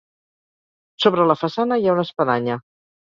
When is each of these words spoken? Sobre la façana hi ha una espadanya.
Sobre 1.05 1.27
la 1.33 1.37
façana 1.41 1.81
hi 1.83 1.87
ha 1.91 1.95
una 1.99 2.07
espadanya. 2.11 2.57